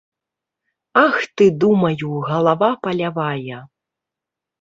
Ах 1.05 1.19
ты, 1.41 1.45
думаю, 1.63 2.07
галава 2.29 2.71
палявая. 2.87 3.59